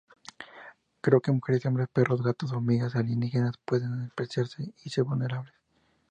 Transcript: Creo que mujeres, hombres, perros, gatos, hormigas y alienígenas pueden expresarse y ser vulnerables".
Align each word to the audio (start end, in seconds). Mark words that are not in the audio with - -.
Creo 0.99 1.21
que 1.21 1.31
mujeres, 1.31 1.63
hombres, 1.67 1.87
perros, 1.93 2.23
gatos, 2.23 2.53
hormigas 2.53 2.95
y 2.95 2.97
alienígenas 2.97 3.59
pueden 3.63 4.05
expresarse 4.05 4.73
y 4.83 4.89
ser 4.89 5.03
vulnerables". 5.03 5.53